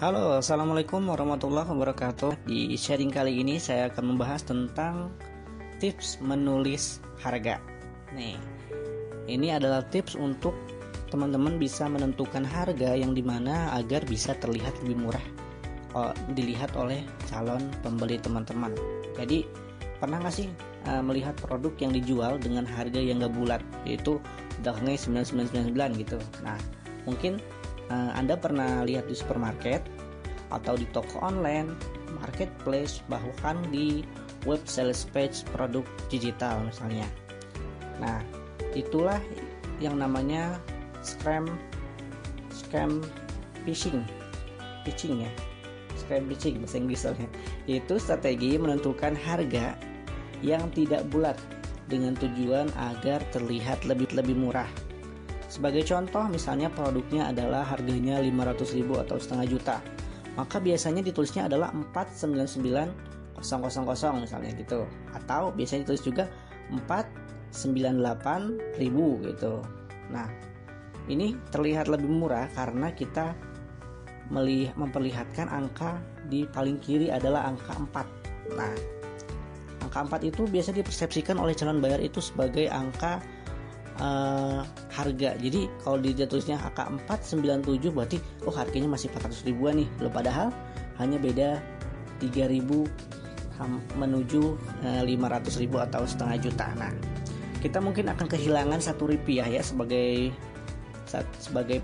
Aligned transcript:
Halo, 0.00 0.40
Assalamualaikum 0.40 1.12
warahmatullahi 1.12 1.76
wabarakatuh. 1.76 2.48
Di 2.48 2.72
sharing 2.72 3.12
kali 3.12 3.44
ini 3.44 3.60
saya 3.60 3.92
akan 3.92 4.16
membahas 4.16 4.40
tentang 4.40 5.12
tips 5.76 6.16
menulis 6.24 7.04
harga. 7.20 7.60
Nih, 8.16 8.40
ini 9.28 9.52
adalah 9.52 9.84
tips 9.92 10.16
untuk 10.16 10.56
teman-teman 11.12 11.60
bisa 11.60 11.84
menentukan 11.84 12.48
harga 12.48 12.96
yang 12.96 13.12
di 13.12 13.20
mana 13.20 13.76
agar 13.76 14.00
bisa 14.08 14.32
terlihat 14.40 14.72
lebih 14.80 15.04
murah 15.04 15.26
Dilihat 16.32 16.72
oleh 16.80 17.04
calon 17.28 17.68
pembeli 17.84 18.16
teman-teman. 18.16 18.72
Jadi, 19.20 19.44
pernah 20.00 20.16
nggak 20.16 20.32
sih 20.32 20.48
uh, 20.88 21.04
melihat 21.04 21.36
produk 21.36 21.76
yang 21.76 21.92
dijual 21.92 22.40
dengan 22.40 22.64
harga 22.64 22.96
yang 22.96 23.20
gak 23.20 23.36
bulat 23.36 23.60
Yaitu 23.84 24.16
dagangnya 24.64 24.96
9999 25.36 26.00
gitu? 26.00 26.16
Nah, 26.40 26.56
mungkin 27.04 27.36
uh, 27.90 28.10
Anda 28.14 28.38
pernah 28.38 28.86
lihat 28.86 29.10
di 29.10 29.14
supermarket 29.18 29.82
atau 30.50 30.74
di 30.74 30.86
toko 30.90 31.22
online, 31.22 31.74
marketplace, 32.22 33.02
bahkan 33.06 33.58
di 33.70 34.02
web 34.48 34.62
sales 34.64 35.06
page 35.10 35.46
produk 35.52 35.84
digital 36.08 36.64
misalnya. 36.64 37.06
Nah, 38.00 38.24
itulah 38.72 39.20
yang 39.78 40.00
namanya 40.00 40.56
scam 41.04 41.46
scam 42.50 43.04
phishing. 43.62 44.02
Phishing 44.86 45.26
ya. 45.28 45.32
Scam 45.94 46.26
phishing 46.26 46.58
bahasa 46.58 46.76
Inggrisnya. 46.80 47.28
Itu 47.68 48.00
strategi 48.00 48.56
menentukan 48.56 49.14
harga 49.14 49.76
yang 50.40 50.72
tidak 50.72 51.04
bulat 51.12 51.36
dengan 51.86 52.16
tujuan 52.16 52.72
agar 52.78 53.20
terlihat 53.34 53.84
lebih 53.84 54.08
lebih 54.14 54.38
murah 54.38 54.70
sebagai 55.50 55.82
contoh, 55.82 56.30
misalnya 56.30 56.70
produknya 56.70 57.34
adalah 57.34 57.66
harganya 57.66 58.22
500.000 58.22 59.02
atau 59.02 59.18
setengah 59.18 59.50
juta. 59.50 59.82
Maka 60.38 60.62
biasanya 60.62 61.02
ditulisnya 61.02 61.50
adalah 61.50 61.74
499000 61.74 62.94
misalnya 64.22 64.54
gitu. 64.54 64.86
Atau 65.10 65.50
biasanya 65.50 65.90
ditulis 65.90 66.06
juga 66.06 66.30
498.000 66.70 68.78
gitu. 69.26 69.58
Nah, 70.14 70.30
ini 71.10 71.34
terlihat 71.50 71.90
lebih 71.90 72.06
murah 72.06 72.46
karena 72.54 72.94
kita 72.94 73.34
melihat 74.30 74.78
memperlihatkan 74.78 75.50
angka 75.50 75.98
di 76.30 76.46
paling 76.46 76.78
kiri 76.78 77.10
adalah 77.10 77.50
angka 77.50 77.74
4. 77.74 78.54
Nah, 78.54 78.70
angka 79.82 79.98
4 80.06 80.30
itu 80.30 80.46
biasa 80.46 80.70
dipersepsikan 80.70 81.42
oleh 81.42 81.58
calon 81.58 81.82
bayar 81.82 81.98
itu 81.98 82.22
sebagai 82.22 82.70
angka 82.70 83.18
uh, 84.00 84.64
harga. 84.90 85.36
Jadi 85.38 85.68
kalau 85.84 86.00
dia 86.00 86.26
tulisnya 86.26 86.58
angka 86.58 86.88
497 87.06 87.92
berarti 87.94 88.16
oh 88.48 88.54
harganya 88.54 88.88
masih 88.90 89.12
400 89.12 89.46
ribuan 89.46 89.78
nih. 89.78 89.88
Loh 90.00 90.10
padahal 90.10 90.48
hanya 90.98 91.20
beda 91.20 91.60
3000 92.18 92.60
menuju 94.00 94.56
uh, 94.88 95.04
eh, 95.04 95.04
500 95.04 95.60
ribu 95.60 95.76
atau 95.78 96.02
setengah 96.08 96.36
juta. 96.40 96.66
Nah 96.80 96.92
kita 97.60 97.76
mungkin 97.78 98.08
akan 98.08 98.24
kehilangan 98.24 98.80
satu 98.80 99.12
rupiah 99.12 99.44
ya 99.44 99.60
sebagai 99.60 100.32
sebagai 101.42 101.82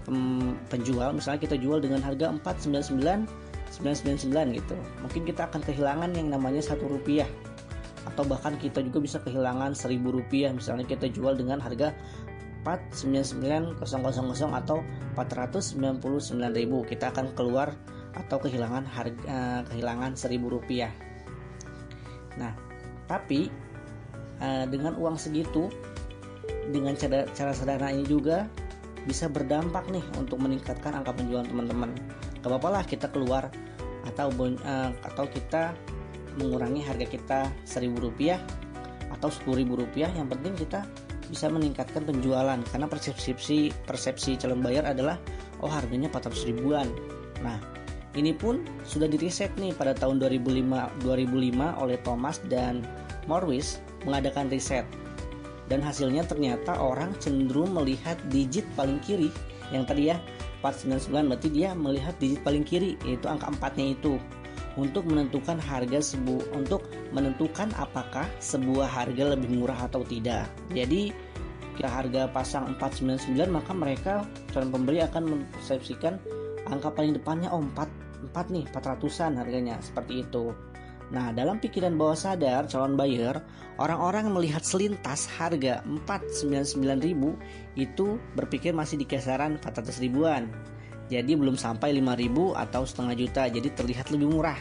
penjual. 0.71 1.11
Misalnya 1.13 1.41
kita 1.43 1.57
jual 1.59 1.83
dengan 1.83 2.01
harga 2.01 2.33
499 2.33 3.47
999 3.77 4.57
gitu. 4.57 4.77
Mungkin 5.05 5.23
kita 5.29 5.51
akan 5.51 5.61
kehilangan 5.67 6.15
yang 6.17 6.33
namanya 6.33 6.63
satu 6.65 6.87
rupiah 6.89 7.29
atau 8.07 8.23
bahkan 8.23 8.55
kita 8.57 8.81
juga 8.87 9.03
bisa 9.03 9.19
kehilangan 9.21 9.75
1000 9.75 9.99
rupiah. 10.07 10.55
Misalnya 10.55 10.87
kita 10.87 11.11
jual 11.11 11.35
dengan 11.35 11.59
harga 11.59 11.91
499.000 12.67 13.83
atau 14.51 14.83
499.000 15.15 16.91
kita 16.91 17.05
akan 17.15 17.27
keluar 17.39 17.75
atau 18.17 18.41
kehilangan 18.41 18.85
harga 18.89 19.23
uh, 19.29 19.63
kehilangan 19.71 20.19
1000 20.19 20.55
rupiah. 20.55 20.91
Nah 22.41 22.55
tapi 23.07 23.53
uh, 24.43 24.67
dengan 24.67 24.99
uang 24.99 25.15
segitu 25.15 25.71
dengan 26.75 26.99
cara, 26.99 27.27
cara 27.31 27.55
sederhana 27.55 27.95
ini 27.95 28.03
juga 28.03 28.51
bisa 29.07 29.31
berdampak 29.31 29.87
nih 29.87 30.03
untuk 30.19 30.43
meningkatkan 30.43 30.99
angka 30.99 31.15
penjualan 31.15 31.47
teman-teman. 31.47 31.95
Gak 32.43 32.51
apa-apa 32.51 32.83
lah 32.83 32.83
kita 32.83 33.07
keluar 33.15 33.55
atau 34.07 34.31
uh, 34.35 34.91
atau 35.07 35.25
kita 35.31 35.75
mengurangi 36.37 36.85
harga 36.85 37.07
kita 37.09 37.41
seribu 37.65 38.09
rupiah 38.09 38.41
atau 39.13 39.33
sepuluh 39.33 39.65
ribu 39.65 39.81
rupiah 39.81 40.13
yang 40.13 40.29
penting 40.29 40.53
kita 40.57 40.85
bisa 41.29 41.51
meningkatkan 41.51 42.07
penjualan. 42.07 42.59
Karena 42.71 42.87
persepsi 42.87 43.75
persepsi 43.85 44.39
calon 44.39 44.63
bayar 44.63 44.87
adalah 44.87 45.19
oh 45.61 45.71
harganya 45.71 46.11
400 46.13 46.51
ribuan. 46.55 46.89
Nah 47.43 47.59
ini 48.17 48.33
pun 48.33 48.65
sudah 48.87 49.11
diriset 49.11 49.53
nih 49.61 49.77
pada 49.77 49.93
tahun 49.93 50.23
2005 50.23 51.05
2005 51.05 51.83
oleh 51.83 51.99
Thomas 52.01 52.41
dan 52.49 52.87
Morris 53.29 53.83
mengadakan 54.07 54.49
riset. 54.49 54.87
Dan 55.67 55.83
hasilnya 55.83 56.23
ternyata 56.23 56.79
orang 56.79 57.11
cenderung 57.19 57.75
melihat 57.75 58.15
digit 58.31 58.65
paling 58.79 59.03
kiri. 59.03 59.35
Yang 59.75 59.85
tadi 59.91 60.03
ya 60.15 60.17
499 60.63 61.27
berarti 61.27 61.49
dia 61.51 61.75
melihat 61.75 62.15
digit 62.23 62.41
paling 62.47 62.63
kiri 62.63 62.95
yaitu 63.03 63.27
angka 63.27 63.51
4 63.51 63.79
nya 63.79 63.87
itu 63.99 64.15
untuk 64.77 65.09
menentukan 65.09 65.57
harga 65.57 66.15
sebu 66.15 66.53
untuk 66.53 66.85
menentukan 67.13 67.73
apakah 67.81 68.29
sebuah 68.39 68.87
harga 68.87 69.37
lebih 69.37 69.49
murah 69.57 69.89
atau 69.89 70.05
tidak. 70.05 70.49
Jadi 70.73 71.11
jika 71.77 71.89
harga 71.93 72.29
pasang 72.33 72.73
499 72.81 73.37
maka 73.53 73.73
mereka 73.77 74.15
calon 74.53 74.73
pembeli 74.73 75.05
akan 75.05 75.23
mempersepsikan 75.29 76.17
angka 76.69 76.89
paling 76.93 77.17
depannya 77.17 77.53
oh 77.53 77.61
4 77.61 78.33
4 78.33 78.55
nih 78.55 78.65
400-an 78.73 79.37
harganya 79.37 79.77
seperti 79.85 80.25
itu. 80.25 80.57
Nah, 81.07 81.31
dalam 81.31 81.63
pikiran 81.63 81.95
bawah 81.95 82.19
sadar 82.19 82.67
calon 82.67 82.99
buyer, 82.99 83.39
orang-orang 83.79 84.27
melihat 84.27 84.67
selintas 84.67 85.31
harga 85.39 85.79
499.000 85.87 87.79
itu 87.79 88.19
berpikir 88.35 88.75
masih 88.75 88.99
di 88.99 89.07
kisaran 89.07 89.55
400 89.63 90.03
ribuan 90.03 90.51
jadi 91.07 91.39
belum 91.39 91.55
sampai 91.55 91.95
5000 92.03 92.63
atau 92.67 92.83
setengah 92.83 93.15
juta 93.15 93.43
jadi 93.47 93.69
terlihat 93.75 94.11
lebih 94.11 94.35
murah. 94.35 94.59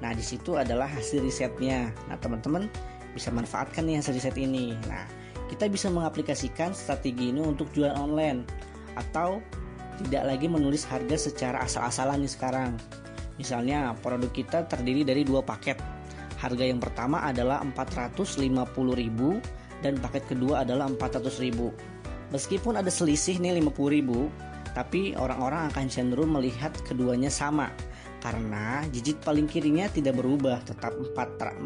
Nah 0.00 0.16
di 0.16 0.24
situ 0.24 0.56
adalah 0.56 0.88
hasil 0.88 1.20
risetnya. 1.20 1.92
Nah 2.08 2.16
teman-teman 2.16 2.68
bisa 3.12 3.28
manfaatkan 3.30 3.84
nih 3.84 4.00
hasil 4.00 4.16
riset 4.16 4.36
ini. 4.40 4.72
Nah 4.88 5.04
kita 5.52 5.68
bisa 5.68 5.92
mengaplikasikan 5.92 6.72
strategi 6.72 7.30
ini 7.30 7.44
untuk 7.44 7.68
jualan 7.76 7.96
online 7.96 8.48
atau 8.96 9.38
tidak 10.02 10.26
lagi 10.26 10.50
menulis 10.50 10.82
harga 10.88 11.30
secara 11.30 11.62
asal-asalan 11.62 12.24
nih 12.24 12.32
sekarang. 12.32 12.72
Misalnya 13.36 13.92
produk 14.00 14.32
kita 14.32 14.66
terdiri 14.66 15.04
dari 15.04 15.22
dua 15.22 15.44
paket. 15.44 15.78
Harga 16.40 16.64
yang 16.66 16.82
pertama 16.82 17.22
adalah 17.24 17.62
450.000 17.62 18.36
dan 19.80 19.96
paket 20.00 20.24
kedua 20.28 20.64
adalah 20.64 20.88
400.000 20.92 22.04
meskipun 22.32 22.80
ada 22.80 22.90
selisih 22.90 23.38
nih 23.38 23.62
50.000 23.62 24.53
tapi 24.74 25.14
orang-orang 25.14 25.70
akan 25.70 25.86
cenderung 25.86 26.34
melihat 26.34 26.74
keduanya 26.82 27.30
sama. 27.30 27.70
Karena 28.18 28.82
digit 28.90 29.22
paling 29.22 29.46
kirinya 29.46 29.86
tidak 29.86 30.18
berubah 30.18 30.58
tetap 30.66 30.96
4 30.96 31.14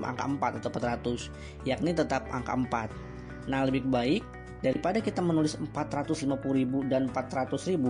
angka 0.05 0.25
4 0.27 0.59
atau 0.61 0.71
400 0.75 1.31
yakni 1.65 1.95
tetap 1.95 2.27
angka 2.35 2.91
4 2.91 3.09
nah 3.49 3.65
lebih 3.65 3.89
baik 3.89 4.23
daripada 4.61 5.01
kita 5.01 5.25
menulis 5.25 5.57
450.000 5.57 6.93
dan 6.93 7.09
400.000 7.11 7.81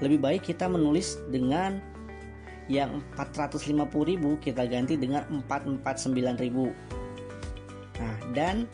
lebih 0.00 0.18
baik 0.18 0.42
kita 0.48 0.64
menulis 0.66 1.20
dengan 1.28 1.78
yang 2.66 2.98
450.000 3.14 4.42
kita 4.42 4.66
ganti 4.66 4.96
dengan 4.96 5.22
449.000 5.46 8.00
nah 8.00 8.16
dan 8.32 8.64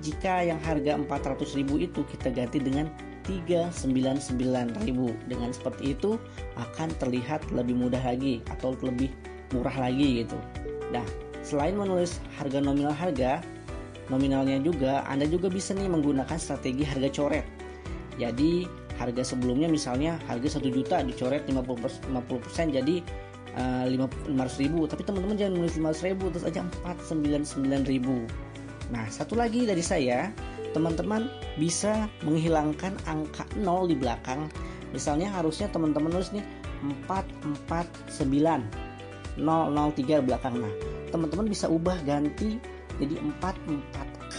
jika 0.00 0.44
yang 0.44 0.60
harga 0.60 1.00
400.000 1.00 1.64
itu 1.80 2.04
kita 2.16 2.28
ganti 2.32 2.60
dengan 2.60 2.88
399.000 3.24 4.84
dengan 5.26 5.50
seperti 5.50 5.96
itu 5.96 6.20
akan 6.60 6.92
terlihat 7.00 7.40
lebih 7.50 7.74
mudah 7.76 8.00
lagi 8.00 8.44
atau 8.52 8.76
lebih 8.84 9.08
murah 9.56 9.74
lagi 9.74 10.24
gitu. 10.24 10.36
Nah 10.92 11.04
selain 11.44 11.76
menulis 11.76 12.20
harga 12.40 12.60
nominal 12.60 12.92
harga 12.92 13.40
nominalnya 14.12 14.60
juga 14.60 15.04
Anda 15.08 15.24
juga 15.28 15.48
bisa 15.48 15.72
nih 15.72 15.88
menggunakan 15.88 16.36
strategi 16.36 16.84
harga 16.84 17.08
coret. 17.12 17.46
Jadi 18.20 18.68
harga 18.94 19.26
sebelumnya 19.26 19.66
misalnya 19.66 20.20
harga 20.30 20.62
1 20.62 20.70
juta 20.70 21.02
dicoret 21.02 21.42
50%, 21.50 22.14
50% 22.14 22.76
jadi 22.78 22.96
uh, 23.58 23.84
500 23.90 24.62
ribu. 24.62 24.86
Tapi 24.86 25.02
teman-teman 25.02 25.34
jangan 25.34 25.54
menulis 25.58 25.74
500 25.74 26.08
ribu 26.12 26.24
terus 26.30 26.46
aja 26.46 26.62
499 26.86 27.90
ribu. 27.90 28.22
Nah 28.92 29.08
satu 29.08 29.34
lagi 29.34 29.64
dari 29.64 29.82
saya 29.82 30.30
teman-teman 30.74 31.30
bisa 31.56 32.10
menghilangkan 32.26 32.98
angka 33.06 33.46
0 33.56 33.86
di 33.86 33.96
belakang. 33.96 34.50
Misalnya 34.90 35.30
harusnya 35.30 35.70
teman-teman 35.70 36.10
nulis 36.10 36.34
nih 36.34 36.42
449 37.06 39.38
003 39.38 40.26
belakang. 40.26 40.54
Nah 40.58 40.74
teman-teman 41.14 41.46
bisa 41.46 41.70
ubah 41.70 42.02
ganti 42.02 42.58
jadi 42.98 43.14
44K 43.22 44.38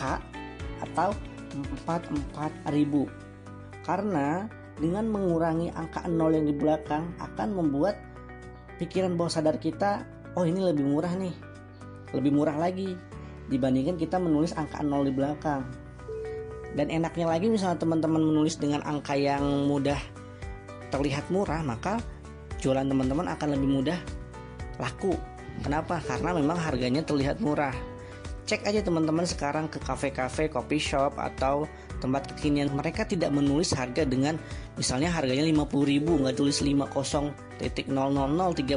atau 0.83 1.15
44000 1.55 3.87
karena 3.87 4.51
dengan 4.75 5.07
mengurangi 5.07 5.71
angka 5.71 6.03
0 6.03 6.35
yang 6.35 6.45
di 6.51 6.55
belakang 6.55 7.15
akan 7.23 7.55
membuat 7.55 7.95
pikiran 8.75 9.15
bawah 9.15 9.31
sadar 9.31 9.55
kita 9.55 10.03
oh 10.35 10.43
ini 10.43 10.67
lebih 10.67 10.83
murah 10.83 11.15
nih 11.15 11.31
lebih 12.11 12.35
murah 12.35 12.59
lagi 12.59 12.99
dibandingkan 13.47 13.95
kita 13.95 14.19
menulis 14.19 14.51
angka 14.57 14.83
nol 14.83 15.07
di 15.07 15.13
belakang 15.15 15.63
dan 16.75 16.91
enaknya 16.91 17.25
lagi 17.25 17.47
misalnya 17.47 17.79
teman-teman 17.79 18.19
menulis 18.19 18.59
dengan 18.59 18.83
angka 18.83 19.15
yang 19.15 19.65
mudah 19.65 19.97
terlihat 20.91 21.31
murah 21.31 21.63
maka 21.63 22.03
jualan 22.59 22.85
teman-teman 22.85 23.31
akan 23.31 23.55
lebih 23.55 23.69
mudah 23.81 23.99
laku. 24.79 25.15
Kenapa? 25.63 26.03
Karena 26.03 26.35
memang 26.35 26.59
harganya 26.59 26.99
terlihat 26.99 27.39
murah. 27.39 27.71
Cek 28.45 28.61
aja 28.69 28.85
teman-teman 28.85 29.25
sekarang 29.25 29.65
ke 29.65 29.81
kafe-kafe, 29.81 30.53
coffee 30.53 30.77
shop 30.77 31.17
atau 31.17 31.65
tempat 31.97 32.29
kekinian. 32.29 32.69
Mereka 32.69 33.09
tidak 33.09 33.33
menulis 33.33 33.73
harga 33.73 34.05
dengan 34.05 34.37
misalnya 34.77 35.09
harganya 35.09 35.41
50.000 35.41 36.05
nggak 36.05 36.35
tulis 36.37 36.61
50.0003 36.61 37.57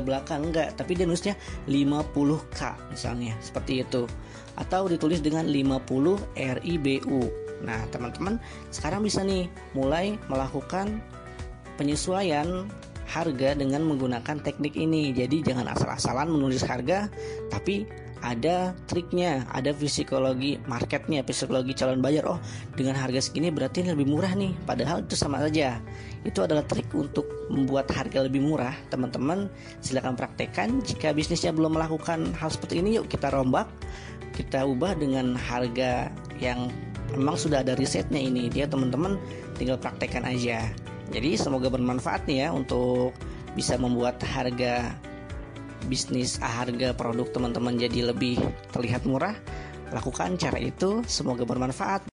belakang 0.01 0.41
enggak 0.49 0.73
tapi 0.73 0.97
dia 0.97 1.05
nulisnya 1.05 1.37
50k 1.69 2.61
misalnya 2.95 3.37
seperti 3.45 3.85
itu. 3.85 4.09
Atau 4.57 4.89
ditulis 4.89 5.21
dengan 5.21 5.45
50 5.45 6.33
RIBU 6.33 7.48
nah 7.63 7.83
teman-teman 7.91 8.39
sekarang 8.71 9.03
bisa 9.03 9.23
nih 9.27 9.51
mulai 9.75 10.15
melakukan 10.31 11.03
penyesuaian 11.79 12.67
harga 13.09 13.57
dengan 13.57 13.89
menggunakan 13.89 14.37
teknik 14.45 14.77
ini 14.77 15.17
jadi 15.17 15.41
jangan 15.41 15.73
asal-asalan 15.73 16.29
menulis 16.29 16.61
harga 16.63 17.09
tapi 17.49 17.89
ada 18.23 18.75
triknya, 18.91 19.47
ada 19.51 19.71
psikologi 19.75 20.59
marketnya, 20.67 21.23
psikologi 21.23 21.75
calon 21.75 22.03
bayar. 22.03 22.27
Oh, 22.27 22.41
dengan 22.75 22.99
harga 22.99 23.23
segini 23.23 23.51
berarti 23.55 23.87
lebih 23.87 24.11
murah 24.11 24.35
nih. 24.35 24.55
Padahal 24.67 25.07
itu 25.07 25.15
sama 25.15 25.39
saja. 25.43 25.79
Itu 26.27 26.43
adalah 26.43 26.67
trik 26.67 26.91
untuk 26.95 27.27
membuat 27.47 27.91
harga 27.95 28.27
lebih 28.27 28.43
murah. 28.43 28.75
Teman-teman, 28.91 29.47
silakan 29.79 30.19
praktekkan. 30.19 30.83
Jika 30.83 31.15
bisnisnya 31.15 31.55
belum 31.55 31.79
melakukan 31.79 32.35
hal 32.35 32.51
seperti 32.51 32.83
ini, 32.83 32.99
yuk 32.99 33.07
kita 33.07 33.31
rombak, 33.31 33.71
kita 34.35 34.67
ubah 34.67 34.99
dengan 34.99 35.39
harga 35.39 36.11
yang 36.43 36.71
memang 37.17 37.37
sudah 37.39 37.65
ada 37.65 37.79
risetnya 37.79 38.21
ini. 38.21 38.51
Dia 38.53 38.69
teman-teman 38.69 39.17
tinggal 39.57 39.81
praktekkan 39.81 40.27
aja. 40.29 40.69
Jadi 41.09 41.41
semoga 41.41 41.73
bermanfaat 41.73 42.29
nih 42.29 42.45
ya 42.45 42.49
untuk 42.53 43.17
bisa 43.57 43.81
membuat 43.81 44.21
harga 44.23 44.93
bisnis 45.89 46.37
harga 46.43 46.93
produk 46.93 47.31
teman-teman 47.31 47.79
jadi 47.79 48.11
lebih 48.13 48.37
terlihat 48.75 49.07
murah 49.07 49.33
lakukan 49.95 50.37
cara 50.37 50.61
itu 50.61 51.01
semoga 51.09 51.49
bermanfaat 51.49 52.05